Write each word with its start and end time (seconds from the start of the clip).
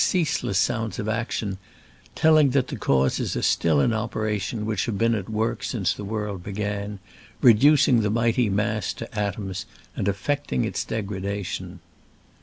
37 0.03 0.25
ceaseless 0.25 0.57
sounds 0.57 0.97
of 0.97 1.07
action, 1.07 1.59
telling 2.15 2.49
that 2.49 2.69
the 2.69 2.75
causes 2.75 3.37
are 3.37 3.43
still 3.43 3.79
in 3.79 3.93
operation 3.93 4.65
which 4.65 4.87
have 4.87 4.97
been 4.97 5.13
at 5.13 5.29
work 5.29 5.61
since 5.63 5.93
the 5.93 6.03
world 6.03 6.41
began, 6.41 6.97
reducing 7.39 7.99
the 8.01 8.09
mighty 8.09 8.49
mass 8.49 8.93
to 8.95 9.07
atoms 9.15 9.67
and 9.95 10.07
effecting 10.07 10.65
its 10.65 10.83
degradation. 10.83 11.79